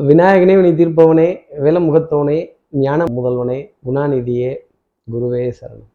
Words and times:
விநாயகனே 0.00 0.60
வினை 0.60 0.72
தீர்ப்பவனே 0.72 1.38
வேலமுகத்தவனே 1.62 2.46
ஞான 2.70 3.04
முதல்வனே 3.04 3.74
குணாநிதியே 3.86 4.56
குருவே 5.12 5.52
சரணம். 5.60 5.88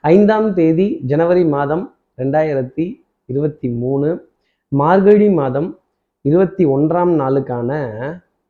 ஐந்தாம் 0.00 0.54
தேதி 0.54 1.00
ஜனவரி 1.04 1.44
மாதம் 1.44 1.94
ரெண்டாயிரத்தி 2.18 3.04
இருபத்தி 3.26 3.68
மூணு 3.68 4.28
மார்கழி 4.68 5.30
மாதம் 5.30 5.80
இருபத்தி 6.20 6.66
ஒன்றாம் 6.66 7.14
நாளுக்கான 7.18 7.70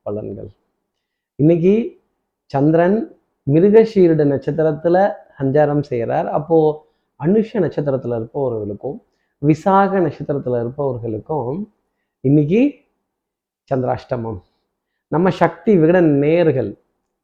பலன்கள். 0.05 0.49
இன்னைக்கு 1.35 2.01
சந்திரன் 2.47 3.17
மிருகஷீருட 3.53 4.27
நட்சத்திரத்துல 4.27 5.13
சஞ்சாரம் 5.39 5.83
செய்கிறார். 5.83 6.29
அப்போ 6.29 6.87
அனுஷ 7.25 7.49
நட்சத்திரத்துல 7.53 8.17
இருப்பவர்களுக்கும் 8.17 9.03
விசாக 9.39 10.01
நட்சத்திரத்துல 10.01 10.61
இருப்பவர்களுக்கும் 10.61 11.73
இன்னைக்கு 12.21 12.75
சந்திராஷ்டமம். 13.75 14.41
நம்ம 15.13 15.31
சக்தி 15.43 15.73
விகடன் 15.83 16.11
நேர்கள் 16.25 16.71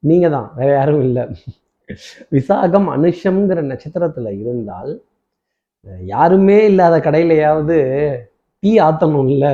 நீங்கள் 0.03 0.35
தான் 0.35 0.49
வேற 0.59 0.69
யாரும் 0.79 1.03
இல்லை. 1.07 1.25
விசாகம் 2.37 2.89
அனுஷம்ங்கிற 2.95 3.61
நட்சத்திரத்தில் 3.71 4.31
இருந்தால் 4.43 4.93
யாருமே 6.13 6.59
இல்லாத 6.71 6.97
கடையிலையாவது 7.07 7.77
டீ 8.63 8.71
ஆத்தணும்ல 8.87 9.47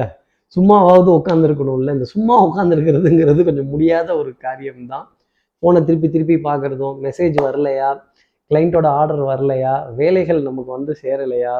சும்மாவாவது 0.56 1.10
உட்காந்துருக்கணும்ல 1.18 1.94
இந்த 1.96 2.06
சும்மா 2.14 2.34
உட்காந்துருக்கிறதுங்கிறது 2.46 3.40
கொஞ்சம் 3.48 3.70
முடியாத 3.74 4.08
ஒரு 4.20 4.30
காரியம்தான். 4.46 5.06
ஃபோனை 5.62 5.80
திருப்பி 5.88 6.08
திருப்பி 6.14 6.36
பார்க்குறதும் 6.48 6.96
மெசேஜ் 7.06 7.36
வரலையா 7.46 7.90
கிளைண்ட்டோட 8.50 8.86
ஆர்டர் 9.00 9.22
வரலையா 9.30 9.74
வேலைகள் 10.00 10.40
நமக்கு 10.48 10.70
வந்து 10.76 10.92
சேரலையா 11.02 11.54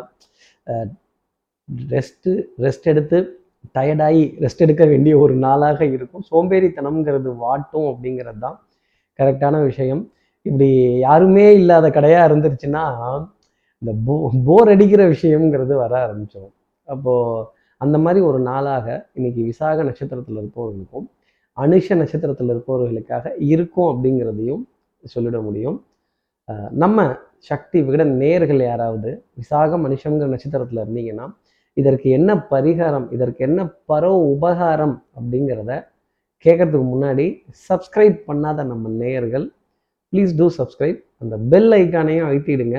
ரெஸ்ட்டு 1.93 2.33
ரெஸ்ட் 2.65 2.89
எடுத்து 2.93 3.19
டயர்டாகி 3.75 4.25
ரெஸ்ட் 4.45 4.65
எடுக்க 4.67 4.85
வேண்டிய 4.93 5.15
ஒரு 5.25 5.35
நாளாக 5.45 5.81
இருக்கும். 5.97 6.25
சோம்பேறித்தனம்ங்கிறது 6.31 7.31
வாட்டும் 7.45 7.89
அப்படிங்கிறது 7.93 8.41
தான் 8.47 8.59
கரெக்டான 9.19 9.57
விஷயம். 9.71 10.03
இப்படி 10.47 10.69
யாருமே 11.07 11.47
இல்லாத 11.61 11.87
கடையாக 11.97 12.29
இருந்துருச்சுன்னா 12.29 12.85
இந்த 13.83 13.93
போ 14.07 14.15
போர் 14.47 14.71
அடிக்கிற 14.73 15.03
விஷயம்ங்கிறது 15.15 15.75
வர 15.83 15.93
ஆரம்பிச்சிடும் 16.07 16.55
அப்போது 16.89 17.47
அந்த 17.81 17.97
மாதிரி 18.05 18.21
ஒரு 18.29 18.39
நாளாக 18.49 18.87
இன்னைக்கு 19.19 19.41
விசாக 19.51 19.83
நட்சத்திரத்தில் 19.89 20.39
இருப்பவர்களுக்கும் 20.43 21.07
அனுஷ 21.57 21.97
நட்சத்திரத்தில் 22.01 22.53
இருப்பவர்களுக்காக 22.55 23.33
இருக்கும் 23.53 23.89
அப்படிங்கிறதையும் 23.93 24.63
சொல்லிட 25.15 25.39
முடியும். 25.47 25.79
நம்ம 26.83 26.99
சக்தி 27.51 27.79
விகட 27.87 28.05
நேர்கள் 28.23 28.61
யாராவது 28.71 29.11
விசாகம் 29.41 29.83
மனுஷங்கிற 29.87 30.29
நட்சத்திரத்தில் 30.35 30.83
இருந்தீங்கன்னா 30.85 31.27
இதற்கு 31.81 32.09
என்ன 32.11 32.31
பரிகாரம் 32.51 33.07
இதற்கு 33.15 33.41
என்ன 33.49 33.61
பரோ 33.91 34.13
உபகாரம் 34.35 34.97
அப்படிங்கிறத 35.19 35.73
கேட்கறதுக்கு 36.45 36.87
முன்னாடி 36.93 37.27
சப்ஸ்கிரைப் 37.69 38.19
பண்ணாத 38.29 38.65
நம்ம 38.73 38.91
நேயர்கள் 39.03 39.47
ப்ளீஸ் 40.13 40.33
டூ 40.39 40.47
சப்ஸ்கிரைப் 40.59 41.01
அந்த 41.23 41.35
பெல் 41.53 41.71
ஐக்கானையும் 41.79 42.27
அழுத்திடுங்க. 42.29 42.79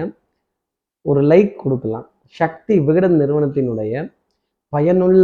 ஒரு 1.06 1.22
லைக் 1.32 1.54
கொடுக்கலாம். 1.64 2.08
சக்தி 2.40 2.76
விகடன் 2.88 3.16
நிறுவனத்தினுடைய 3.22 3.94
பயனுள்ள 4.74 5.24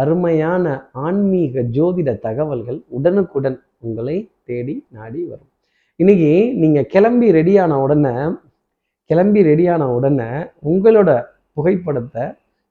அருமையான 0.00 0.64
ஆன்மீக 1.06 1.62
ஜோதிட 1.76 2.10
தகவல்கள் 2.26 2.78
உடனுக்குடன் 2.96 3.58
உங்களை 3.86 4.16
தேடி 4.48 4.74
நாடி 4.96 5.20
வரும். 5.30 5.50
இன்னைக்கு 6.00 6.32
நீங்கள் 6.62 6.90
கிளம்பி 6.94 7.28
ரெடியான 7.38 7.72
உடனே 7.84 8.14
கிளம்பி 9.10 9.40
ரெடியான 9.50 9.82
உடனே 9.96 10.28
உங்களோட 10.70 11.10
புகைப்படத்தை 11.56 12.24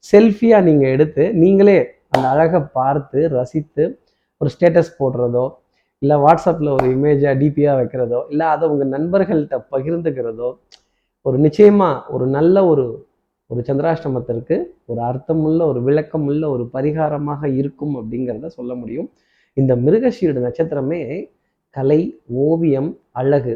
செல்ஃபியாக 0.09 0.65
நீங்கள் 0.67 0.93
எடுத்து 0.95 1.23
நீங்களே 1.43 1.79
அந்த 2.13 2.25
அழகை 2.33 2.59
பார்த்து 2.77 3.21
ரசித்து 3.37 3.85
ஒரு 4.41 4.49
ஸ்டேட்டஸ் 4.55 4.91
போடுறதோ 4.99 5.45
இல்லை 6.01 6.15
வாட்ஸ்அப்பில் 6.23 6.75
ஒரு 6.77 6.87
இமேஜாக 6.95 7.33
டிபியாக 7.41 7.77
வைக்கிறதோ 7.79 8.19
இல்லை 8.29 8.45
அதை 8.45 8.65
உங்கள் 8.69 8.93
நண்பர்கள்ட்ட 8.95 9.57
பகிர்ந்துக்கிறதோ 9.73 10.49
ஒரு 11.25 11.37
நிச்சயமாக 11.37 12.03
ஒரு 12.13 12.25
நல்ல 12.27 12.57
ஒரு 12.65 12.85
ஒரு 13.49 13.61
சந்திராஷ்டமத்திற்கு 13.67 14.55
ஒரு 14.85 14.99
அர்த்தமுள்ள 15.01 15.59
ஒரு 15.71 15.79
விளக்கமுள்ள 15.87 16.43
ஒரு 16.55 16.63
பரிகாரமாக 16.73 17.49
இருக்கும் 17.59 17.93
அப்படிங்கிறத 17.95 18.49
சொல்ல 18.57 18.71
முடியும். 18.75 19.07
இந்த 19.57 19.73
மிருகஷீடு 19.75 20.39
நட்சத்திரமே 20.45 21.01
கலை 21.75 22.01
ஓவியம் 22.45 22.91
அழகு. 23.11 23.55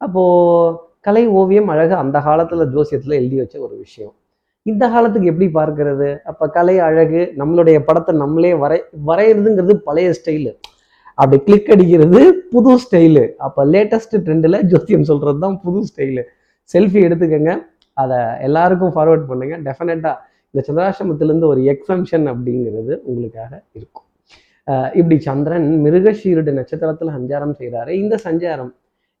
அப்போது 0.00 0.78
கலை 1.00 1.24
ஓவியம் 1.40 1.68
அழகு 1.68 1.94
அந்த 1.94 2.16
காலத்தில் 2.20 2.70
ஜோசியத்தில் 2.74 3.18
எழுதி 3.20 3.36
வச்ச 3.40 3.56
ஒரு 3.60 3.74
விஷயம். 3.78 4.14
இந்த 4.70 4.84
காலத்துக்கு 4.92 5.30
எப்படி 5.32 5.46
பார்க்கறது? 5.58 6.08
அப்போ 6.30 6.44
கலை 6.56 6.74
அழகு 6.88 7.22
நம்மளுடைய 7.40 7.78
படத்தை 7.88 8.12
நம்மளே 8.22 8.52
வரை 8.62 8.78
வரைகிறதுங்கிறது 9.08 9.74
பழைய 9.86 10.10
ஸ்டைலு 10.18 10.52
அப்படி 11.18 11.38
கிளிக் 11.46 11.70
அடிக்கிறது 11.74 12.20
புது 12.52 12.72
ஸ்டைலு 12.84 13.24
அப்போ 13.46 13.62
லேட்டஸ்ட் 13.72 14.14
ட்ரெண்டில் 14.26 14.58
ஜோசியம் 14.72 15.08
சொல்கிறது 15.10 15.40
தான் 15.46 15.56
புது 15.64 15.80
ஸ்டைலு 15.88 16.22
செல்ஃபி 16.74 17.00
எடுத்துக்கோங்க. 17.06 17.52
அதை 17.96 18.18
எல்லாருக்கும் 18.46 18.94
ஃபார்வர்ட் 18.94 19.26
பண்ணுங்க. 19.30 19.54
டெஃபினட்டாக 19.66 20.16
இந்த 20.54 20.62
சந்திராசிரமத்திலேருந்து 20.68 21.48
ஒரு 21.52 21.60
எக்ஸம்ஷன் 21.72 22.26
அப்படிங்கிறது 22.32 22.92
உங்களுக்காக 23.08 23.52
இருக்கும். 23.78 24.06
இப்படி 24.98 25.16
சந்திரன் 25.28 25.68
மிருகஷீருட 25.84 26.50
நட்சத்திரத்தில் 26.58 27.14
சஞ்சாரம் 27.18 27.54
செய்கிறாரு 27.60 27.92
இந்த 28.02 28.14
சஞ்சாரம் 28.26 28.72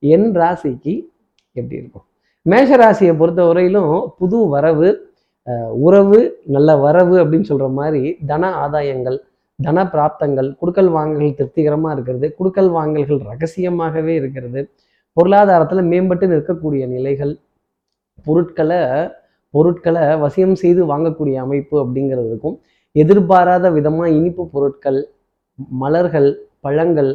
என் 0.02 0.28
ராசிக்கு 0.40 0.94
எப்படி 1.56 1.76
இருக்கும்? 1.80 2.04
மேஷ 2.46 2.76
ராசியை 2.82 3.14
பொறுத்த 3.20 3.42
வரையிலும் 3.48 3.94
புது 4.20 4.38
வரவு 4.52 4.90
உறவு 5.84 6.18
நல்ல 6.54 6.76
வரவு 6.76 7.14
அப்படின்னு 7.22 7.50
சொல்ற 7.50 7.66
மாதிரி 7.78 8.02
தன 8.30 8.50
ஆதாயங்கள் 8.64 9.18
தன 9.58 9.84
பிராப்தங்கள் 9.94 10.48
குடுக்கல் 10.60 10.90
வாங்கல்கள் 10.96 11.36
திருப்திகரமாக 11.38 11.94
இருக்கிறது 11.96 12.26
குடுக்கல் 12.38 12.70
வாங்கல்கள் 12.76 13.20
ரகசியமாகவே 13.30 14.14
இருக்கிறது. 14.20 14.60
பொருளாதாரத்தில் 15.16 15.88
மேம்பட்டு 15.92 16.26
நிற்கக்கூடிய 16.32 16.84
நிலைகள் 16.94 17.34
பொருட்களை 18.26 18.80
பொருட்களை 19.54 20.02
வசியம் 20.24 20.56
செய்து 20.62 20.82
வாங்கக்கூடிய 20.92 21.36
அமைப்பு 21.44 21.76
அப்படிங்கிறது 21.84 22.28
இருக்கும். 22.32 22.56
எதிர்பாராத 22.96 23.66
விதமாக 23.70 24.08
இனிப்பு 24.18 24.44
பொருட்கள் 24.54 25.00
மலர்கள் 25.82 26.30
பழங்கள் 26.60 27.10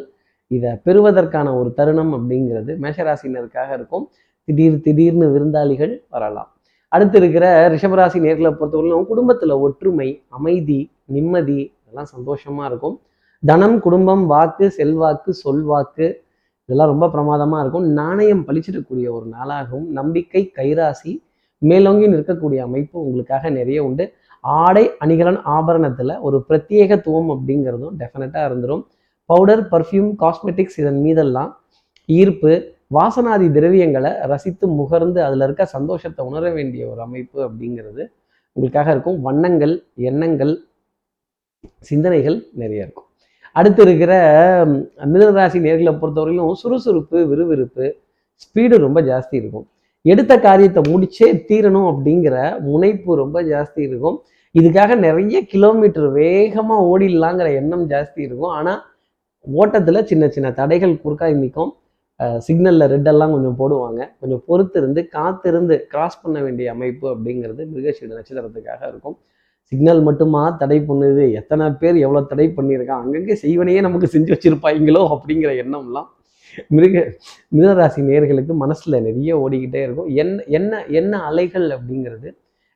இதை 0.51 0.71
பெறுவதற்கான 0.85 1.47
ஒரு 1.59 1.69
தருணம் 1.73 2.13
அப்படிங்கிறது 2.17 2.73
மேஷராசினருக்காக 2.83 3.69
இருக்கும். 3.73 4.05
திடீர் 4.47 4.83
திடீர்னு 4.85 5.27
விருந்தாளிகள் 5.33 5.94
வரலாம். 6.09 6.51
அடுத்து 6.94 7.18
இருக்கிற 7.22 7.46
ரிஷபராசி 7.74 8.18
நேர்களை 8.25 8.52
பொறுத்தவரையிலும் 8.59 9.08
குடும்பத்தில் 9.12 9.53
ஒற்றுமை 9.66 10.08
அமைதி 10.38 10.80
நிம்மதி 11.16 11.59
இதெல்லாம் 11.81 12.12
சந்தோஷமா 12.16 12.64
இருக்கும். 12.70 12.96
தனம் 13.44 13.78
குடும்பம் 13.86 14.24
வாக்கு 14.31 14.66
செல்வாக்கு 14.78 15.31
சொல்வாக்கு 15.44 16.06
இதெல்லாம் 16.70 16.92
ரொம்ப 16.94 17.06
பிரமாதமாக 17.14 17.62
இருக்கும். 17.64 17.88
நாணயம் 18.00 18.46
பழிச்சிடக்கூடிய 18.48 19.08
ஒரு 19.18 19.25
நாளாகவும் 19.36 19.90
நம்பிக்கை 20.00 20.42
கைராசி 20.58 21.12
மேலோங்கி 21.62 22.08
நிற்கக்கூடிய 22.14 22.59
அமைப்பு 22.68 22.98
உங்களுக்காக 23.06 23.50
நிறைய 23.50 23.80
உண்டு. 23.88 24.06
ஆடை 24.44 24.84
அணிகலன் 25.04 25.40
ஆபரணத்தில் 25.56 26.14
ஒரு 26.28 26.38
பிரத்யேகத்துவம் 26.50 27.30
அப்படிங்கிறதும் 27.36 27.96
டெஃபினட்டாக 28.02 28.48
இருந்துடும் 28.50 28.84
பவுடர் 29.30 29.64
பர்ஃப்யூம் 29.72 30.12
காஸ்மெட்டிக்ஸ் 30.22 30.78
இதன் 30.81 31.00
மீதெல்லாம் 31.06 31.52
ஈர்ப்பு 32.09 32.52
வாசனாதி 32.96 33.48
திரவியங்களை 33.56 34.12
ரசித்து 34.31 34.66
முகர்ந்து 34.80 35.20
அதில் 35.28 35.44
இருக்க 35.46 35.64
சந்தோஷத்தை 35.75 36.22
உணர 36.30 36.44
வேண்டிய 36.58 36.84
ஒரு 36.92 37.02
அமைப்பு 37.08 37.40
அப்படிங்கிறது 37.48 38.03
உங்களுக்காக 38.56 38.92
இருக்கும். 38.96 39.18
வண்ணங்கள் 39.28 39.74
எண்ணங்கள் 40.09 40.53
சிந்தனைகள் 41.90 42.38
நிறைய 42.62 42.86
இருக்கும். 42.86 43.08
அடுத்து 43.59 43.81
இருக்கிற 43.86 44.14
மிதனராசி 45.12 45.59
நேர்களை 45.66 45.94
பொறுத்தவரையிலும் 46.02 46.59
சுறுசுறுப்பு 46.62 47.18
விறுவிறுப்பு 47.31 47.86
ஸ்பீடு 48.44 48.75
ரொம்ப 48.86 49.00
ஜாஸ்தி 49.09 49.36
இருக்கும். 49.42 49.66
எடுத்த 50.12 50.34
காரியத்தை 50.48 50.81
முடிச்சே 50.92 51.28
தீரணும் 51.50 51.88
அப்படிங்கிற 51.92 52.36
முனைப்பு 52.68 53.12
ரொம்ப 53.22 53.38
ஜாஸ்தி 53.52 53.81
இருக்கும். 53.90 54.18
இதுக்காக 54.56 54.92
நிறைய 55.06 55.38
கிலோமீட்டர் 55.54 56.08
வேகமாக 56.19 56.86
ஓடிடலாங்கிற 56.92 57.48
எண்ணம் 57.62 57.86
ஜாஸ்தி 57.94 58.22
இருக்கும். 58.28 58.54
ஆனால் 58.59 58.80
ஓட்டத்தில் 59.48 60.08
சின்ன 60.12 60.24
சின்ன 60.36 60.48
தடைகள் 60.60 61.01
குறுக்காய் 61.04 61.42
நிற்கும். 61.42 61.74
சிக்னலில் 62.48 62.90
ரெட்டெல்லாம் 62.94 63.34
கொஞ்சம் 63.36 63.58
போடுவாங்க. 63.62 64.02
கொஞ்சம் 64.22 64.44
பொறுத்து 64.50 64.78
இருந்து 64.81 65.02
காத்திருந்து 65.16 65.75
கிராஸ் 65.92 66.22
பண்ண 66.24 66.38
வேண்டிய 66.46 66.68
அமைப்பு 66.75 67.06
அப்படிங்கிறது 67.14 67.64
மிருகசீட 67.74 68.12
நட்சத்திரத்துக்காக 68.19 68.81
இருக்கும். 68.92 69.18
சிக்னல் 69.72 70.02
மட்டுமா 70.08 70.42
தடை 70.62 70.78
பண்ணுது? 70.90 71.24
எத்தனை 71.40 71.66
பேர் 71.81 71.98
எவ்வளோ 72.06 72.22
தடை 72.31 72.48
பண்ணியிருக்கான் 72.58 73.02
அங்கங்கே 73.04 73.36
செய்வனையே 73.46 73.80
நமக்கு 73.88 74.08
செஞ்சு 74.14 74.31
வச்சுருப்பாங்களோ 74.34 75.02
அப்படிங்கிற 75.16 75.52
எண்ணம்லாம் 75.64 76.08
மிருக 76.75 76.98
மிருகராசி 77.56 78.02
நேர்களுக்கு 78.10 78.54
மனசில் 78.62 79.04
நிறைய 79.08 79.31
ஓடிக்கிட்டே 79.44 79.81
இருக்கும். 79.88 80.10
என்ன 80.22 80.44
என்ன 80.58 80.80
என்ன 81.00 81.19
அலைகள் 81.30 81.68
அப்படிங்கிறது 81.75 82.30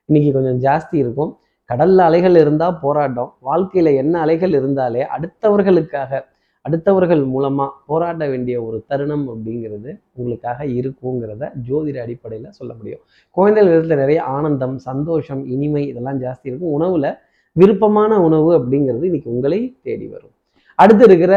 இன்னைக்கு 0.08 0.30
கொஞ்சம் 0.36 0.58
ஜாஸ்தி 0.66 0.96
இருக்கும். 1.04 1.30
கடல்ல 1.70 2.04
அலைகள் 2.08 2.36
இருந்தால் 2.42 2.76
போராட்டம். 2.84 3.30
வாழ்க்கையில் 3.48 3.90
என்ன 4.02 4.14
அலைகள் 4.24 4.54
இருந்தாலே 4.58 5.02
அடுத்தவர்களுக்காக 5.16 6.20
அடுத்தவர்கள் 6.64 7.22
மூலமா 7.34 7.66
போராட 7.86 8.26
வேண்டிய 8.28 8.56
ஒரு 8.62 8.78
தருணம் 8.90 9.24
அப்படிங்கிறது 9.32 9.90
உங்களுக்காக 10.16 10.66
இருக்குங்கிறத 10.78 11.44
ஜோதிட 11.68 11.96
அடிப்படையில் 12.04 12.54
சொல்ல 12.58 12.72
முடியும். 12.74 13.02
குழந்தைகள் 13.36 13.70
விதத்தில் 13.72 14.02
நிறைய 14.02 14.20
ஆனந்தம் 14.34 14.76
சந்தோஷம் 14.88 15.42
இனிமை 15.54 15.82
இதெல்லாம் 15.88 16.20
ஜாஸ்தி 16.20 16.46
இருக்கும். 16.50 16.74
உணவுல 16.78 17.06
விருப்பமான 17.56 18.12
உணவு 18.20 18.50
அப்படிங்கிறது 18.58 19.08
இன்னைக்கு 19.10 19.32
உங்களை 19.34 19.58
தேடி 19.82 20.06
வரும். 20.06 20.34
அடுத்து 20.78 21.04
இருக்கிற 21.04 21.34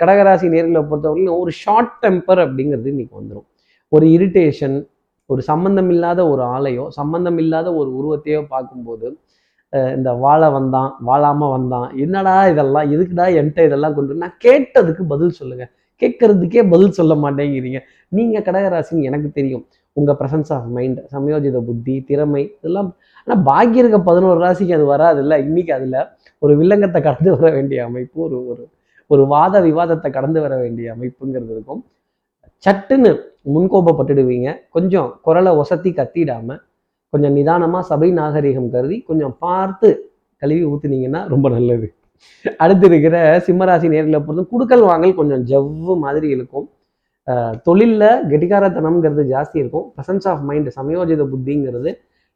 கடகராசி 0.00 0.46
நேர்களை 0.54 0.82
பொறுத்தவரையிலும் 0.90 1.40
ஒரு 1.42 1.52
ஷார்ட் 1.62 1.96
டெம்பர் 2.04 2.40
அப்படிங்கிறது 2.44 2.88
இன்னைக்கு 2.94 3.14
வந்துடும் 3.20 3.48
ஒரு 3.92 4.06
இரிட்டேஷன் 4.16 4.76
ஒரு 5.30 5.42
சம்பந்தம் 5.42 5.90
இல்லாத 5.90 6.20
ஒரு 6.28 6.42
ஆளையோ 6.54 6.84
சம்பந்தம் 6.98 7.38
இல்லாத 7.38 7.68
ஒரு 7.74 7.90
உருவத்தையோ 7.98 8.40
பார்க்கும்போது 8.48 9.08
இந்த 9.96 10.10
வாழ 10.24 10.42
வந்தான் 10.56 10.90
வாழாமல் 11.08 11.52
வந்தான். 11.54 11.88
என்னடா 12.04 12.34
இதெல்லாம் 12.52 12.86
எதுக்குடா 12.94 13.26
என்கிட்ட 13.38 13.66
இதெல்லாம் 13.68 13.96
கொண்டு 13.96 14.22
நான் 14.22 14.38
கேட்டதுக்கு 14.46 15.02
பதில் 15.12 15.36
சொல்லுங்கள் 15.40 15.70
கேட்கறதுக்கே 16.02 16.62
பதில் 16.72 16.96
சொல்ல 16.98 17.12
மாட்டேங்கிறீங்க. 17.24 17.80
நீங்கள் 18.16 18.44
கடகராசின்னு 18.48 19.08
எனக்கு 19.10 19.28
தெரியும். 19.38 19.64
உங்கள் 19.96 20.18
ப்ரசன்ஸ் 20.20 20.50
ஆஃப் 20.56 20.68
மைண்ட் 20.76 20.98
சமயோஜித 21.14 21.60
புத்தி 21.68 21.94
திறமை 22.08 22.42
இதெல்லாம். 22.58 22.90
ஆனால் 23.22 23.42
பாக்கி 23.48 23.80
இருக்க 23.82 23.98
பதினோரு 24.10 24.38
ராசிக்கு 24.44 24.76
அது 24.78 24.84
வராது 24.92 25.20
இல்லை 25.24 25.36
இன்னைக்கு 25.46 25.72
அதில் 25.78 25.98
ஒரு 26.42 26.52
வில்லங்கத்தை 26.60 27.00
கடந்து 27.08 27.30
வர 27.36 27.48
வேண்டிய 27.56 27.78
அமைப்பு 27.88 28.18
ஒரு 28.26 28.38
ஒரு 28.50 28.64
ஒரு 29.10 29.22
வாத 29.34 29.60
விவாதத்தை 29.66 30.08
கடந்து 30.16 30.38
வர 30.44 30.54
வேண்டிய 30.62 30.94
அமைப்புங்கிறது 30.94 31.52
இருக்கும். 31.56 31.82
சட்டுன்னு 32.64 33.10
முன்கோபப்பட்டுடுவீங்க. 33.54 34.48
கொஞ்சம் 34.76 35.08
குரலை 35.26 35.52
ஒசத்தி 35.62 35.90
கத்திடாமல் 35.98 36.60
கொஞ்சம் 37.12 37.36
நிதானமாக 37.38 37.84
சபை 37.90 38.08
நாகரிகம் 38.20 38.70
கருதி 38.74 38.96
கொஞ்சம் 39.10 39.34
பார்த்து 39.44 39.88
கழுவி 40.42 40.64
ஊத்துனீங்கன்னா 40.72 41.20
ரொம்ப 41.32 41.46
நல்லது. 41.56 41.86
அடுத்து 42.62 42.84
இருக்கிற 42.90 43.16
சிம்மராசி 43.46 43.86
நேர்களை 43.94 44.18
பொறுத்து 44.26 44.50
குடுக்கல் 44.52 44.84
வாங்கல் 44.90 45.18
கொஞ்சம் 45.20 45.42
ஜவ்வு 45.52 45.94
மாதிரி 46.04 46.28
இருக்கும். 46.36 46.66
தொழிலில் 47.28 47.64
தொழில்ல 47.66 48.04
கெட்டிக்காரத்தனம்ங்கிறது 48.30 49.22
ஜாஸ்தி 49.32 49.56
இருக்கும். 49.62 49.86
பிரசன்ஸ் 49.96 50.26
ஆஃப் 50.32 50.44
மைண்ட் 50.48 50.68
சமயோஜித 50.76 51.24
புத்திங்கிறது 51.32 51.90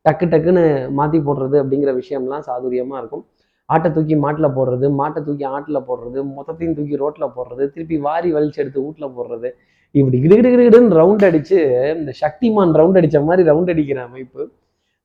டக்கு 0.05 0.27
டக்குன்னு 0.33 0.65
மாற்றி 0.99 1.19
போடுறது 1.27 1.57
அப்படிங்கிற 1.63 1.91
விஷயம்லாம் 2.01 2.45
சாதுரியமாக 2.49 3.01
இருக்கும். 3.03 3.25
ஆட்டை 3.69 3.89
தூக்கி 3.97 4.17
மாட்டில் 4.25 4.55
போடுறது 4.57 4.87
மாட்டை 5.01 5.21
தூக்கி 5.27 5.45
ஆட்டில் 5.57 5.87
போடுறது 5.89 6.19
மொத்தத்தையும் 6.37 6.75
தூக்கி 6.79 6.97
ரோட்டில் 7.03 7.35
போடுறது 7.37 7.65
திருப்பி 7.75 7.99
வாரி 8.07 8.31
வலிச்சு 8.37 8.61
எடுத்து 8.63 8.81
வீட்டில் 8.87 9.15
போடுறது. 9.19 9.51
இப்படி 9.95 10.19
கிடுகிடுகிடுன்னு 10.25 10.99
ரவுண்ட் 11.01 11.25
அடித்து 11.29 11.59
இந்த 12.01 12.13
சக்திமான் 12.23 12.75
ரவுண்ட் 12.81 12.99
அடித்த 13.01 13.21
மாதிரி 13.29 13.43
ரவுண்ட் 13.51 13.73
அடிக்கிற 13.75 14.01
அமைப்பு. 14.09 14.43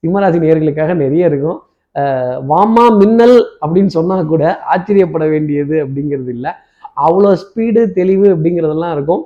சிம்மராசி 0.04 0.40
நேர்களுக்காக 0.46 0.96
நிறைய 0.96 1.30
இருக்கும். 1.32 1.60
அஹ் 1.96 2.38
வாமா 2.52 2.86
மின்னல் 2.98 3.38
அப்படின்னு 3.62 3.92
சொன்னா 3.98 4.16
கூட 4.32 4.44
ஆச்சரியப்பட 4.74 5.26
வேண்டியது 5.34 5.76
அப்படிங்கிறது 5.86 6.32
இல்லை. 6.36 6.52
அவ்வளோ 7.06 7.32
ஸ்பீடு 7.44 7.82
தெளிவு 8.00 8.28
அப்படிங்கிறதெல்லாம் 8.36 8.94
இருக்கும். 8.98 9.24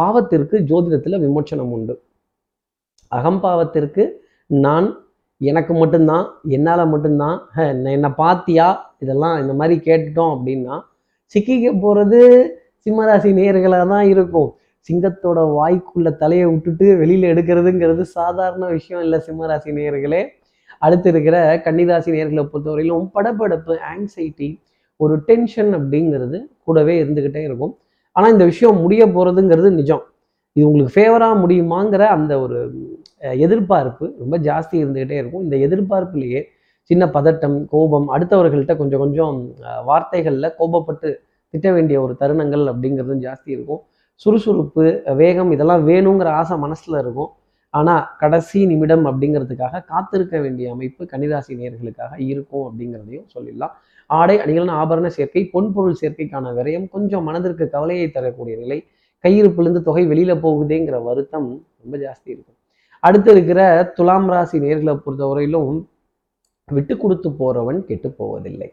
பாவத்திற்கு 0.00 0.56
ஜோதிடத்தில் 0.70 1.22
விமோச்சனம் 1.24 1.72
உண்டு. 1.76 1.94
அகம்பாவத்திற்கு 3.12 4.04
நான் 4.46 4.86
எனக்கு 5.40 5.72
மட்டும்தான் 5.74 6.24
என்னால் 6.48 6.90
மட்டும்தான் 6.92 7.36
என்னை 7.92 8.10
பாத்தியா? 8.22 8.68
இதெல்லாம் 8.98 9.36
இந்த 9.40 9.52
மாதிரி 9.60 9.76
கேட்டுட்டோம் 9.88 10.32
அப்படின்னா 10.36 10.76
சிக்கிக்க 11.34 11.80
போகிறது 11.80 12.20
சிம்மராசி 12.86 13.30
நேர்களாக 13.38 13.86
தான் 13.88 14.06
இருக்கும். 14.14 14.48
சிங்கத்தோட 14.86 15.38
வாய்க்குள்ள 15.58 16.08
தலையை 16.16 16.46
விட்டுட்டு 16.50 16.86
வெளியில் 17.00 17.30
எடுக்கிறதுங்கிறது 17.32 18.02
சாதாரண 18.18 18.66
விஷயம் 18.76 19.02
இல்லை 19.06 19.18
சிம்மராசி 19.26 19.72
நேர்களே 19.78 20.22
அடுத்து 20.86 21.08
இருக்கிற 21.12 21.36
கன்னிராசி 21.66 22.10
நேர்களை 22.16 22.44
பொறுத்தவரையிலும் 22.52 23.08
படப்படப்பு 23.16 23.74
ஆங்ஸைட்டி 23.92 24.48
ஒரு 24.96 25.14
டென்ஷன் 25.28 25.72
அப்படிங்கிறது 25.78 26.38
கூடவே 26.66 26.94
இருந்துக்கிட்டே 27.02 27.42
இருக்கும். 27.48 27.72
ஆனால் 28.16 28.32
இந்த 28.34 28.44
விஷயம் 28.44 28.80
முடிய 28.84 29.02
போகிறதுங்கிறது 29.06 29.70
நிஜம். 29.80 30.04
இது 30.56 30.66
உங்களுக்கு 30.68 30.94
ஃபேவராக 30.96 31.34
முடியுமாங்கிற 31.42 32.02
அந்த 32.16 32.32
ஒரு 32.44 32.58
எதிர்பார்ப்பு 33.44 34.04
ரொம்ப 34.22 34.34
ஜாஸ்தி 34.48 34.76
இருந்துக்கிட்டே 34.82 35.18
இருக்கும். 35.22 35.44
இந்த 35.46 35.56
எதிர்பார்ப்புலேயே 35.66 36.40
சின்ன 36.90 37.06
பதட்டம் 37.16 37.56
கோபம் 37.72 38.08
அடுத்தவர்கள்ட்ட 38.14 38.74
கொஞ்சம் 38.76 39.02
கொஞ்சம் 39.04 39.36
வார்த்தைகளில் 39.84 40.54
கோபப்பட்டு 40.58 41.08
திட்ட 41.54 41.68
வேண்டிய 41.72 41.96
ஒரு 42.04 42.14
தருணங்கள் 42.20 42.64
அப்படிங்கிறதும் 42.72 43.22
ஜாஸ்தி 43.26 43.50
இருக்கும். 43.56 43.82
சுறுசுறுப்பு 44.22 44.84
வேகம் 45.20 45.50
இதெல்லாம் 45.54 45.82
வேணுங்கிற 45.88 46.28
ஆசை 46.38 46.56
மனசில் 46.64 47.00
இருக்கும். 47.02 47.30
ஆனால் 47.74 48.04
கடைசி 48.20 48.58
நிமிடம் 48.70 49.04
அப்படிங்கிறதுக்காக 49.10 49.82
காத்திருக்க 49.92 50.36
வேண்டிய 50.44 50.66
அமைப்பு 50.74 51.02
கன்னிராசி 51.12 51.52
நேர்களுக்காக 51.60 52.12
இருக்கும் 52.30 52.64
அப்படிங்கிறதையும் 52.68 53.26
சொல்லிடலாம். 53.34 53.74
ஆடை 54.10 54.36
அணிகலன் 54.44 54.76
ஆபரண 54.80 55.06
சேர்க்கை 55.16 55.42
பொன்பொருள் 55.54 55.98
சேர்க்கைக்கான 56.02 56.52
விரயம் 56.58 56.86
கொஞ்சம் 56.94 57.26
மனதிற்கு 57.28 57.64
கவலையை 57.74 58.06
தரக்கூடிய 58.16 58.54
நிலை. 58.62 58.78
கையிருப்பிலிருந்து 59.24 59.82
தொகை 59.88 60.04
வெளியில் 60.12 60.42
போகுதேங்கிற 60.44 60.96
வருத்தம் 61.08 61.48
ரொம்ப 61.82 61.94
ஜாஸ்தி 62.04 62.28
இருக்கும். 62.34 62.58
அடுத்து 63.02 63.30
இருக்கிற 63.34 63.60
துலாம் 63.96 64.28
ராசி 64.32 64.56
நேர்களை 64.64 64.94
பொறுத்தவரையிலும் 65.04 65.70
விட்டு 66.68 66.94
கொடுத்து 67.02 67.28
போறவன் 67.40 67.78
கெட்டு 67.88 68.08
போவதில்லை. 68.20 68.68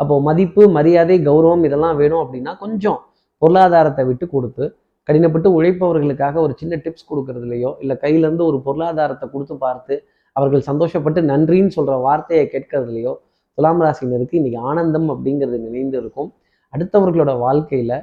அப்போ 0.00 0.14
மதிப்பு 0.28 0.62
மரியாதை 0.76 1.16
கௌரவம் 1.28 1.64
இதெல்லாம் 1.68 1.98
வேணும் 2.02 2.22
அப்படின்னா 2.24 2.52
கொஞ்சம் 2.62 3.00
பொருளாதாரத்தை 3.42 4.02
விட்டு 4.10 4.26
கொடுத்து 4.34 4.64
கடினப்பட்டு 5.08 5.48
உழைப்பவர்களுக்காக 5.58 6.36
ஒரு 6.44 6.54
சின்ன 6.60 6.74
டிப்ஸ் 6.84 7.08
கொடுக்கறதுலையோ 7.10 7.70
இல்லை 7.82 7.96
கையிலேருந்து 8.02 8.44
ஒரு 8.50 8.58
பொருளாதாரத்தை 8.66 9.26
கொடுத்து 9.30 9.54
பார்த்து 9.64 9.94
அவர்கள் 10.36 10.66
சந்தோஷப்பட்டு 10.70 11.20
நன்றின்னு 11.30 11.74
சொல்கிற 11.76 11.96
வார்த்தையை 12.06 12.44
கேட்கறதுலையோ 12.54 13.12
துலாம் 13.58 13.82
ராசினருக்கு 13.84 14.38
இன்றைக்கி 14.38 14.60
ஆனந்தம் 14.70 15.08
அப்படிங்கிறது 15.14 15.58
நினைந்து 15.66 15.96
இருக்கும். 16.02 16.30
அடுத்தவர்களோட 16.72 17.32
வாழ்க்கையில் 17.44 17.96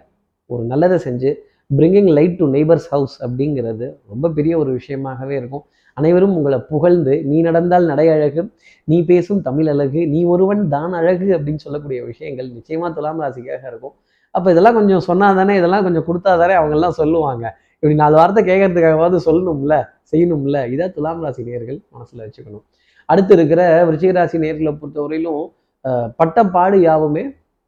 ஒரு 0.50 0.64
நல்லதை 0.72 0.98
செஞ்சு 1.08 1.32
bringing 1.70 2.10
light 2.18 2.38
to 2.40 2.46
neighbours 2.56 2.88
house 2.94 3.16
அப்படிங்கிறது 3.26 3.88
ரொம்ப 4.12 4.30
பெரிய 4.38 4.54
ஒரு 4.62 4.72
விஷயமாகவே 4.80 5.36
இருக்கும். 5.42 5.64
அனைவரும் 5.98 6.36
உங்களை 6.40 6.60
புகழ்ந்து 6.72 7.14
நீ 7.30 7.38
நடந்தால் 7.48 7.90
நடை 7.92 8.08
அழகு 8.16 8.42
நீ 8.88 8.98
பேசும் 9.10 9.42
தமிழ் 9.48 9.70
அழகு 9.74 10.02
நீ 10.14 10.20
ஒருவன் 10.34 10.64
தான் 10.76 10.94
அழகு 11.00 11.28
அப்படின்னு 11.38 11.64
சொல்லக்கூடிய 11.66 12.00
விஷயங்கள் 12.12 12.50
நிச்சயமாக 12.58 12.92
துலாம் 12.98 13.22
ராசிக்காக 13.24 13.64
இருக்கும். 13.72 13.96
அப்போ 14.36 14.48
இதெல்லாம் 14.54 14.78
கொஞ்சம் 14.80 15.04
சொன்னாதானே 15.10 15.54
இதெல்லாம் 15.60 15.86
கொஞ்சம் 15.88 16.06
கொடுத்தாதானே 16.10 16.56
அவங்கெல்லாம் 16.60 16.98
சொல்லுவாங்க. 17.02 17.46
இப்படி 17.80 17.96
நாலு 18.02 18.16
வார்த்தை 18.20 18.42
கேட்கறதுக்காகவாவது 18.50 19.18
சொல்லணும்ல 19.28 19.76
செய்யணும்ல. 20.12 20.58
இதை 20.74 20.86
துலாம் 20.96 21.22
ராசி 21.26 21.42
நேர்கள் 21.50 21.80
மனசில் 21.94 22.24
வச்சுக்கணும். 22.26 22.66
அடுத்து 23.10 23.34
இருக்கிற 23.38 23.62
விருச்சிகராசி 23.88 24.38
நேர்களை 24.44 24.72
பொறுத்தவரையிலும் 24.82 25.44
பட்டப்பாடு 25.86 26.18
பட்ட 26.20 26.44
பாடு 26.56 26.78
யாவுமே 26.90 27.24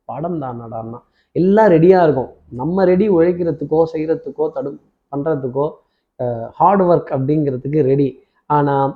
படம் 0.10 0.40
தான் 0.44 0.60
நடான்னா 0.62 1.00
எல்லாம் 1.36 1.70
ரெடியாக 1.74 2.06
இருக்கும். 2.08 2.32
நம்ம 2.60 2.86
ரெடி 2.92 3.06
உழைக்கிறதுக்கோ 3.16 3.80
செய்கிறதுக்கோ 3.94 4.46
தடு 4.56 4.72
பண்ணுறதுக்கோ 5.12 5.66
ஹார்ட் 6.60 6.84
ஒர்க் 6.90 7.12
அப்படிங்கிறதுக்கு 7.16 7.80
ரெடி 7.92 8.08
ஆனால் 8.56 8.92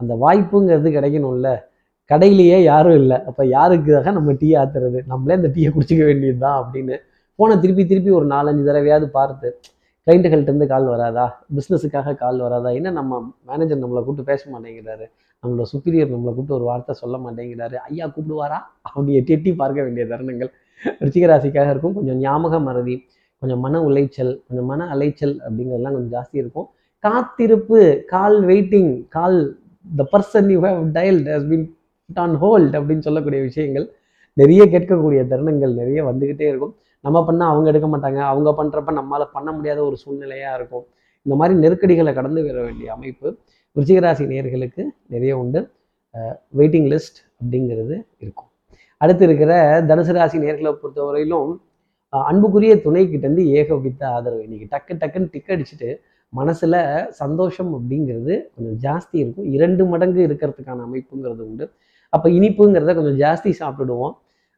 அந்த 0.00 0.12
வாய்ப்புங்கிறது 0.24 0.90
கிடைக்கணும்ல. 0.96 1.50
கடையிலேயே 2.10 2.58
யாரும் 2.70 2.96
இல்லை. 3.02 3.18
அப்போ 3.28 3.42
யாருக்காக 3.56 4.12
நம்ம 4.18 4.32
டீ 4.40 4.48
ஆத்துறது? 4.60 4.98
நம்மளே 5.12 5.34
அந்த 5.40 5.50
டீயை 5.56 5.70
குடிச்சிக்க 5.74 6.04
வேண்டியது 6.10 6.40
தான் 6.46 6.58
அப்படின்னு 6.62 6.96
ஃபோனை 7.38 7.54
திருப்பி 7.64 7.84
திருப்பி 7.90 8.10
ஒரு 8.18 8.26
நாலஞ்சு 8.32 8.62
தடவையாவது 8.68 9.06
பார்த்து 9.18 9.48
கிளைண்ட்டுகள்ட்டேருந்து 10.06 10.66
கால் 10.72 10.86
வராதா? 10.94 11.24
பிஸ்னஸுக்காக 11.56 12.14
கால் 12.22 12.38
வராதா? 12.44 12.70
என்ன 12.78 12.92
நம்ம 12.98 13.20
மேனேஜர் 13.50 13.80
நம்மளை 13.82 14.00
கூப்பிட்டு 14.06 14.30
பேச 14.30 14.42
மாட்டேங்கிறாரு. 14.52 15.06
நம்மளோட 15.42 15.66
சுப்பீரியர் 15.72 16.12
நம்மளை 16.14 16.32
கூப்பிட்டு 16.34 16.56
ஒரு 16.58 16.66
வார்த்தை 16.70 16.94
சொல்ல 17.02 17.16
மாட்டேங்கிறாரு. 17.24 17.76
ஐயா 17.88 18.06
கூப்பிடுவாரா? 18.14 18.58
அப்படி 18.86 19.12
எட்டி 19.20 19.32
எட்டி 19.36 19.50
பார்க்க 19.62 19.86
வேண்டிய 19.86 20.04
தருணங்கள். 20.12 20.50
ருச்சிகராசிக்காக 21.04 21.68
இருக்கும். 21.74 21.96
கொஞ்சம் 21.98 22.20
ஞாபக 22.24 22.60
மறதி 22.68 22.96
கொஞ்சம் 23.42 23.62
மன 23.64 23.80
உளைச்சல் 23.88 24.32
கொஞ்சம் 24.46 24.68
மன 24.70 24.86
அலைச்சல் 24.94 25.34
அப்படிங்கிறதுலாம் 25.44 25.94
கொஞ்சம் 25.96 26.14
ஜாஸ்தி 26.16 26.36
இருக்கும். 26.42 26.66
காத்திருப்பு 27.04 27.78
call 28.14 28.38
waiting 28.50 28.90
call 29.16 29.38
the 30.00 30.04
person 30.14 30.48
you 30.54 30.58
have 30.66 30.80
dialled 30.96 31.28
has 31.34 31.46
been 31.52 31.66
on 32.14 32.36
hold 32.36 32.76
அப்படின்னு 32.76 32.98
சொல்லக்கூடிய 32.98 33.42
விஷயங்கள் 33.42 33.92
நிறைய 34.32 34.64
கேட்கக்கூடிய 34.64 35.20
தருணங்கள் 35.32 35.74
நிறைய 35.74 36.04
வந்துக்கிட்டே 36.04 36.40
இருக்கும். 36.40 36.76
நம்ம 37.00 37.20
பண்ணால் 37.20 37.50
அவங்க 37.52 37.68
எடுக்க 37.72 37.88
மாட்டாங்க. 37.88 38.20
அவங்க 38.32 38.50
பண்ணுறப்ப 38.58 38.90
நம்மளால் 38.98 39.32
பண்ண 39.32 39.52
முடியாத 39.52 39.84
ஒரு 39.84 39.96
சூழ்நிலையாக 39.96 40.54
இருக்கும். 40.54 40.86
இந்த 41.22 41.36
மாதிரி 41.36 41.58
நெருக்கடிகளை 41.58 42.14
கடந்து 42.14 42.46
வர 42.46 42.62
வேண்டிய 42.62 42.92
அமைப்பு 42.92 43.38
விருச்சிகராசி 43.76 44.24
நேர்களுக்கு 44.32 44.84
நிறைய 45.06 45.38
உண்டு. 45.38 45.70
வெயிட்டிங் 46.58 46.88
லிஸ்ட் 46.92 47.20
அப்படிங்கிறது 47.40 48.02
இருக்கும். 48.18 48.48
அடுத்து 48.96 49.24
இருக்கிற 49.24 49.82
தனுசு 49.82 50.12
ராசி 50.12 50.38
நேர்களை 50.38 50.76
பொறுத்தவரையிலும் 50.82 51.60
அன்புக்குரிய 52.08 52.82
துணை 52.82 53.06
கிட்டேருந்து 53.06 53.42
ஏகபித்த 53.58 54.04
ஆதரவு. 54.04 54.42
இன்னைக்கு 54.42 54.76
டக்கு 54.76 54.96
டக்குன்னு 55.00 55.28
டிக் 55.30 55.52
அடிச்சுட்டு 55.54 56.00
மனசுல 56.36 57.08
சந்தோஷம் 57.08 57.70
அப்படிங்கிறது 57.74 58.34
கொஞ்சம் 58.54 58.78
ஜாஸ்தி 58.86 59.16
இருக்கும். 59.22 59.44
இரண்டு 59.44 59.84
மடங்கு 59.84 60.26
இருக்கிறதுக்கான 60.26 60.84
அமைப்புங்கிறது 60.88 61.42
உண்டு. 61.50 61.70
அப்போ 62.16 62.28
இனிப்புங்கிறத 62.38 62.94
கொஞ்சம் 62.98 63.18
ஜாஸ்தி 63.24 63.50
சாப்பிடுவோம். 63.62 64.14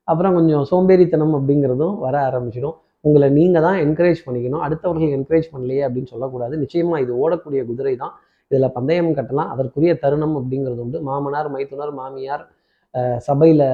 அப்புறம் 0.09 0.35
கொஞ்சம் 0.38 0.64
சோம்பேறித்தனம் 0.71 1.35
அப்படிங்கிறதும் 1.38 1.97
வர 2.04 2.14
ஆரம்பிச்சிடும். 2.28 2.76
உங்களை 3.06 3.28
நீங்கள் 3.38 3.64
தான் 3.66 3.78
என்கரேஜ் 3.85 4.21
பண்ணிக்கணும். 4.26 4.62
அடுத்தவர்கள் 4.66 5.14
என்கரேஜ் 5.18 5.49
பண்ணலையே 5.52 5.82
அப்படின்னு 5.87 6.11
சொல்லக்கூடாது. 6.14 6.54
நிச்சயமா 6.62 6.97
இது 7.04 7.12
ஓடக்கூடிய 7.25 7.61
குதிரை 7.71 7.94
தான். 8.02 8.14
இதில் 8.50 8.75
பந்தயம் 8.76 9.12
கட்டலாம். 9.18 9.50
அதற்குரிய 9.54 9.92
தருணம் 10.02 10.35
அப்படிங்கிறது 10.40 10.82
உண்டு. 10.87 10.99
மாமனார் 11.09 11.49
மைத்துனர் 11.54 11.94
மாமியார் 12.00 12.44
சபையில் 13.26 13.66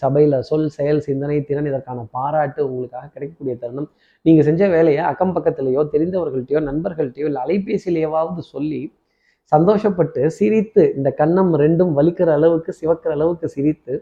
சபையில் 0.00 0.34
சொல் 0.48 0.66
செயல் 0.76 1.00
சிந்தனை 1.06 1.38
திறன் 1.48 1.68
இதற்கான 1.70 2.04
பாராட்டு 2.16 2.60
உங்களுக்காக 2.66 3.08
கிடைக்கக்கூடிய 3.14 3.54
தருணம். 3.62 3.88
நீங்கள் 4.26 4.46
செஞ்ச 4.48 4.68
வேலையை 4.74 5.00
அக்கம் 5.10 5.32
பக்கத்துலேயோ 5.36 5.82
தெரிந்தவர்கள்ட்டையோ 5.94 6.60
நண்பர்கள்ட்டையோ 6.68 7.26
இல்லை 7.30 7.40
அலைபேசியிலேயாவது 7.46 8.44
சொல்லி 8.54 8.80
சந்தோஷப்பட்டு 9.54 10.22
சிரித்து 10.38 10.82
இந்த 10.98 11.08
கண்ணம் 11.20 11.52
ரெண்டும் 11.64 11.94
வலிக்கிற 11.98 12.28
அளவுக்கு 12.38 12.72
சிவக்கிற 12.80 13.12
அளவுக்கு 13.18 13.48
சிரித்து 13.56 13.94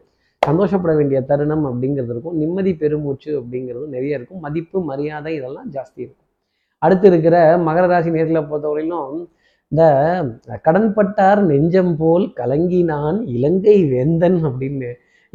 சந்தோஷப்பட 0.42 0.92
வேண்டிய 0.99 1.18
தருணம் 1.30 1.64
அப்படிங்கிறது 1.68 2.12
இருக்கும். 2.14 2.37
நிம்மதி 2.42 2.73
பெருமூச்சு 2.80 3.30
அப்படிங்கிறது 3.40 3.87
நிறைய 3.94 4.18
இருக்கும். 4.18 4.40
மதிப்பு 4.47 4.78
மரியாதை 4.88 5.32
இதெல்லாம் 5.38 5.68
ஜாஸ்தி 5.75 6.00
இருக்கும். 6.04 6.28
அடுத்து 6.82 7.06
இருக்கிற 7.11 7.37
மகர 7.66 7.85
ராசி 7.92 8.11
நேர்களை 8.14 8.40
பொறுத்தவரையிலும் 8.50 9.12
இந்த 9.73 9.85
கடன்பட்டார் 10.66 11.40
நெஞ்சம் 11.50 11.92
போல் 12.00 12.25
கலங்கினான் 12.40 13.18
இலங்கை 13.35 13.76
வேந்தன் 13.92 14.38
அப்படின்னு. 14.49 14.90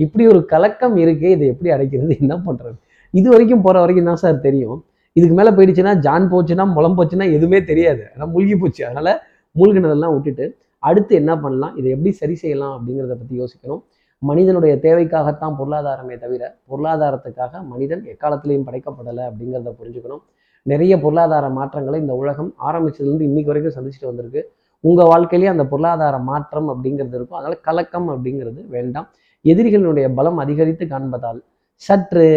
இப்படி 0.05 0.23
ஒரு 0.33 0.41
கலக்கம் 0.51 0.97
இருக்கே 1.03 1.29
இதை 1.35 1.45
எப்படி 1.53 1.69
அடைக்கிறது 1.75 2.13
என்ன 2.23 2.33
பண்றது? 2.47 2.77
இது 3.13 3.27
வரைக்கும் 3.33 3.63
போற 3.65 3.75
வரைக்கும் 3.83 4.09
தான் 4.11 4.21
சார் 4.23 4.45
தெரியும். 4.47 4.77
இதுக்கு 5.17 5.35
மேல 5.39 5.51
போயிடுச்சுன்னா 5.57 5.93
ஜான் 6.07 6.27
போச்சுன்னா 6.33 6.65
முளம் 6.75 6.97
போச்சுன்னா 6.97 7.27
எதுவுமே 7.37 7.61
தெரியாது. 7.71 8.03
ஆனால் 8.13 8.31
மூழ்கி 8.33 8.57
போச்சு. 8.63 8.81
அதனால 8.87 9.09
மூழ்கினதெல்லாம் 9.57 10.13
விட்டுட்டு 10.15 10.45
அடுத்து 10.83 11.13
என்ன 11.15 11.31
பண்ணலாம்? 11.43 11.75
இதை 11.79 11.89
எப்படி 11.95 12.11
சரி 12.21 12.35
செய்யலாம் 12.41 12.73
அப்படிங்கிறத 12.77 13.13
பற்றி 13.19 13.35
யோசிக்கணும். 13.41 13.81
மனிதனுடைய 14.21 14.73
தேவைக்காகத்தான் 14.83 15.55
பொருளாதாரமே 15.59 16.15
தவிர 16.23 16.43
பொருளாதாரத்துக்காக 16.69 17.61
மனிதன் 17.71 18.03
எக்காலத்திலையும் 18.13 18.67
படைக்கப்படலை 18.67 19.23
அப்படிங்கிறத 19.29 19.73
புரிஞ்சுக்கணும். 19.81 20.23
நிறைய 20.71 20.93
பொருளாதார 21.03 21.45
மாற்றங்களை 21.57 21.97
இந்த 21.99 22.13
உலகம் 22.21 22.51
ஆரம்பிச்சதுலேருந்து 22.69 23.27
இன்னைக்கு 23.29 23.51
வரைக்கும் 23.51 23.75
சந்திச்சுட்டு 23.77 24.09
வந்திருக்கு. 24.11 24.41
உங்கள் 24.83 25.09
வாழ்க்கையிலேயே 25.11 25.51
அந்த 25.53 25.65
பொருளாதார 25.71 26.15
மாற்றம் 26.29 26.69
அப்படிங்கிறது 26.73 27.17
இருக்கும். 27.19 27.39
அதனால் 27.39 27.61
கலக்கம் 27.67 28.09
அப்படிங்கிறது 28.13 28.61
வேண்டாம். 28.75 29.07
எதிரிகளினுடைய 29.45 30.07
பலம் 30.17 30.39
அதிகரித்து 30.43 30.85
காண்பதால் 30.85 31.39
சற்று 31.75 32.27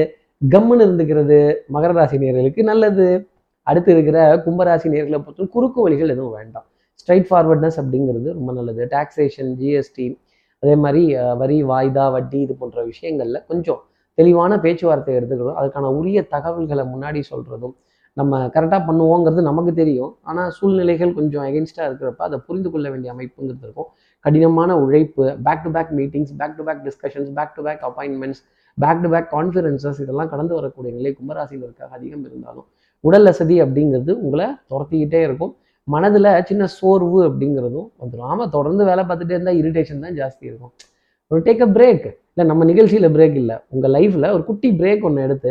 கம்முன்னு 0.52 0.84
இருந்துக்கிறது 0.86 1.38
மகர 1.74 1.92
ராசி 1.98 2.18
நேர்களுக்கு 2.18 2.62
நல்லது. 2.70 3.06
அடுத்து 3.66 3.90
இருக்கிற 3.92 4.18
கும்பராசி 4.44 4.88
நேர்களை 4.94 5.18
பொறுத்த 5.24 5.46
குறுக்கு 5.54 5.80
வழிகள் 5.82 6.12
எதுவும் 6.14 6.36
வேண்டாம். 6.38 6.66
ஸ்ட்ரைட் 7.00 7.28
ஃபார்வர்ட்னஸ் 7.30 7.78
அப்படிங்கிறது 7.82 8.28
ரொம்ப 8.38 8.52
நல்லது. 8.52 8.88
டாக்ஸேஷன் 8.94 9.52
ஜிஎஸ்டி 9.60 10.06
அதே 10.62 10.74
மாதிரி 10.84 11.04
வரி 11.42 11.58
வாய்தா 11.64 12.06
வட்டி 12.12 12.38
இது 12.46 12.54
போன்ற 12.54 12.82
விஷயங்களில் 12.84 13.44
கொஞ்சம் 13.50 13.80
தெளிவான 14.18 14.58
பேச்சுவார்த்தை 14.64 15.12
எடுத்துக்கிறதும் 15.18 15.60
அதுக்கான 15.60 15.92
உரிய 16.00 16.20
தகவல்களை 16.34 16.84
முன்னாடி 16.94 17.20
சொல்கிறதும் 17.30 17.74
நம்ம 18.16 18.38
கரெக்டாக 18.54 18.82
பண்ணுவோங்கிறது 18.88 19.42
நமக்கு 19.48 19.72
தெரியும். 19.74 20.12
ஆனால் 20.22 20.50
சூழ்நிலைகள் 20.50 21.12
கொஞ்சம் 21.18 21.44
எகென்ஸ்டாக 21.44 21.86
இருக்கிறப்ப 21.88 22.22
அதை 22.28 22.38
புரிந்து 22.46 22.70
கொள்ள 22.70 22.86
வேண்டிய 22.90 23.12
அமைப்புங்கிறது 23.14 23.64
இருக்கும். 23.66 23.88
கடினமான 24.24 24.70
உழைப்பு 24.84 25.24
back 25.46 25.62
to 25.64 25.70
back 25.76 25.92
meetings 25.98 26.32
back 26.40 26.56
to 26.56 26.64
back 26.68 26.82
discussions 26.86 27.30
back 27.38 27.54
to 27.54 27.62
back 27.62 27.84
appointments 27.88 28.42
back 28.78 29.00
to 29.04 29.08
back 29.14 29.28
conferences 29.36 30.00
இதெல்லாம் 30.04 30.28
கடந்து 30.28 30.54
வரக்கூடிய 30.54 30.90
நிலை 30.98 31.12
கும்பராசியில் 31.20 31.64
இருக்காக 31.68 31.90
அதிகம் 31.98 32.24
இருந்தாலும் 32.28 32.66
உடல் 33.04 33.26
வசதி 33.30 33.56
அப்படிங்கிறது 33.62 34.12
உங்களை 34.24 34.46
துரத்திக்கிட்டே 34.70 35.20
இருக்கும். 35.28 35.52
மனதில் 35.94 36.30
சின்ன 36.50 36.64
சோர்வு 36.78 37.18
அப்படிங்கிறதும் 37.28 37.88
வந்துடும் 38.00 38.28
ஆமாம் 38.32 38.52
தொடர்ந்து 38.56 38.82
வேலை 38.90 39.02
பார்த்துட்டே 39.08 39.34
இருந்தால் 39.36 39.58
இரிட்டேஷன் 39.62 40.04
தான் 40.04 40.16
ஜாஸ்தி 40.20 40.44
இருக்கும். 40.50 40.72
ஒரு 41.30 41.40
டேக் 41.46 41.62
அ 41.66 41.68
பிரேக் 41.76 42.06
இல்லை 42.32 42.44
நம்ம 42.50 42.64
நிகழ்ச்சியில் 42.70 43.08
பிரேக் 43.16 43.36
இல்லை. 43.42 43.56
உங்கள் 43.74 43.92
லைஃப்பில் 43.96 44.32
ஒரு 44.36 44.42
குட்டி 44.48 44.68
பிரேக் 44.80 45.04
ஒன்று 45.08 45.26
எடுத்து 45.26 45.50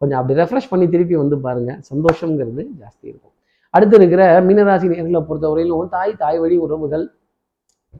கொஞ்சம் 0.00 0.18
அப்படி 0.20 0.34
ரெஃப்ரெஷ் 0.40 0.70
பண்ணி 0.72 0.86
திருப்பி 0.94 1.14
வந்து 1.22 1.36
பாருங்கள் 1.46 1.78
சந்தோஷங்கிறது 1.90 2.62
ஜாஸ்தி 2.82 3.04
இருக்கும். 3.10 3.34
அடுத்து 3.74 3.96
இருக்கிற 4.00 4.22
மீனராசி 4.48 4.86
நேர்களை 4.92 5.20
பொறுத்தவரையிலும் 5.28 5.92
தாய் 5.96 6.12
தாய் 6.22 6.38
வழி 6.42 6.56
உறவுகள் 6.66 7.04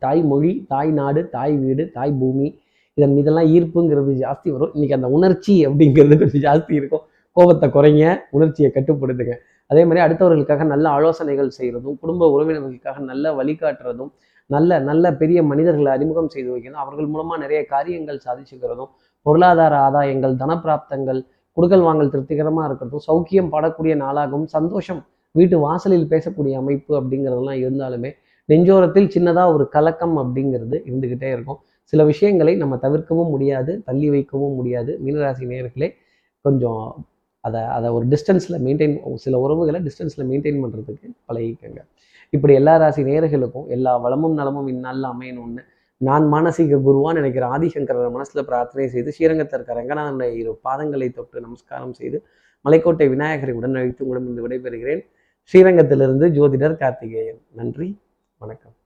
தாய் 0.05 0.23
மொழி 0.31 0.53
தாய் 0.73 0.91
நாடு 0.99 1.21
தாய் 1.37 1.55
வீடு 1.63 1.85
தாய் 1.97 2.13
பூமி 2.21 2.49
இதன் 2.99 3.15
மீதெல்லாம் 3.17 3.49
ஈர்ப்புங்கிறது 3.55 4.13
ஜாஸ்தி 4.23 4.49
வரும். 4.55 4.73
இன்னைக்கு 4.75 4.97
அந்த 4.99 5.09
உணர்ச்சி 5.17 5.55
அப்படிங்கிறது 5.69 6.15
கொஞ்சம் 6.23 6.45
ஜாஸ்தி 6.47 6.73
இருக்கும். 6.81 7.05
கோபத்தை 7.37 7.67
குறைங்க 7.77 8.05
உணர்ச்சியை 8.37 8.69
கட்டுப்படுத்துங்க. 8.77 9.35
அதே 9.71 9.83
மாதிரி 9.85 10.01
அடுத்தவர்களுக்காக 10.05 10.65
நல்ல 10.65 10.87
ஆலோசனைகள் 10.89 11.51
செய்கிறதும் 11.59 11.99
குடும்ப 12.03 12.29
உறவினர்களுக்காக 12.35 13.03
நல்ல 13.11 13.33
வழிகாட்டுறதும் 13.39 14.13
நல்ல 14.51 14.79
நல்ல 14.81 15.05
பெரிய 15.13 15.39
மனிதர்களை 15.43 15.91
அறிமுகம் 15.97 16.31
செய்து 16.35 16.51
வைக்கணும் 16.53 16.83
அவர்கள் 16.85 17.11
மூலமாக 17.15 17.41
நிறைய 17.41 17.61
காரியங்கள் 17.67 18.21
சாதிச்சுக்கிறதும் 18.27 18.93
பொருளாதார 19.27 19.75
ஆதாயங்கள் 19.89 20.35
தனப்பிராப்தங்கள் 20.43 21.21
குடுக்கல் 21.57 21.85
வாங்கல் 21.87 22.11
திருப்திகரமாக 22.11 22.69
இருக்கிறதும் 22.69 23.05
சௌக்கியம் 23.09 23.53
படக்கூடிய 23.55 23.95
நாளாகவும் 24.05 24.49
சந்தோஷம் 24.57 25.01
வீட்டு 25.35 25.57
வாசலில் 25.59 26.09
பேசக்கூடிய 26.13 26.55
அமைப்பு 26.63 26.93
அப்படிங்கிறதெல்லாம் 27.01 27.61
இருந்தாலுமே 27.65 28.11
நெஞ்சோரத்தில் 28.49 29.11
சின்னதாக 29.15 29.55
ஒரு 29.55 29.65
கலக்கம் 29.69 30.17
அப்படிங்கிறது 30.23 30.77
இருந்துக்கிட்டே 30.89 31.31
இருக்கும். 31.37 31.59
சில 31.93 32.05
விஷயங்களை 32.05 32.53
நம்ம 32.57 32.75
தவிர்க்கவும் 32.85 33.31
முடியாது 33.35 33.73
தள்ளி 33.89 34.09
வைக்கவும் 34.15 34.55
முடியாது. 34.55 34.93
மீனராசி 35.05 35.45
நேயர்களே 35.51 35.89
கொஞ்சம் 36.45 36.83
அதை 37.41 37.63
அதை 37.63 37.91
ஒரு 37.91 38.07
டிஸ்டன்ஸில் 38.07 38.59
மெயின்டைன் 38.67 39.15
சில 39.15 39.39
உறவுகளை 39.39 39.81
டிஸ்டன்ஸில் 39.81 40.29
மெயின்டைன் 40.31 40.61
பண்ணுறதுக்கு 40.63 41.09
பழகிக்கங்க. 41.29 41.81
இப்படி 42.31 42.55
எல்லா 42.55 42.77
ராசி 42.77 43.03
நேர்களுக்கும் 43.03 43.67
எல்லா 43.67 43.97
வளமும் 43.97 44.35
நலமும் 44.35 44.67
இந்நாளில் 44.67 45.05
அமையணும்னு 45.05 45.63
நான் 45.97 46.33
மானசீக 46.33 46.81
குருவான்னு 46.87 47.13
நினைக்கிற 47.13 47.47
ஆதிசங்கரர் 47.49 48.11
மனசில் 48.11 48.45
பிரார்த்தனை 48.45 48.89
செய்து 48.89 49.13
ஸ்ரீரங்கத்தில் 49.13 49.61
இருக்க 49.61 49.81
ரங்கநாதனுடைய 49.81 50.33
இரு 50.35 50.61
பாதங்களை 50.65 51.13
தொட்டு 51.13 51.41
நமஸ்காரம் 51.41 51.93
செய்து 51.93 52.27
மலைக்கோட்டை 52.65 53.09
விநாயகரை 53.09 53.55
உடன் 53.55 53.75
அழைத்து 53.75 54.07
உங்களிடம் 54.07 54.51
விடைபெறுகிறேன். 54.51 55.03
ஸ்ரீரங்கத்திலிருந்து 55.55 56.29
ஜோதிடர் 56.29 56.77
கார்த்திகேயன். 56.77 57.41
நன்றி 57.55 57.99
வணக்கம். 58.39 58.78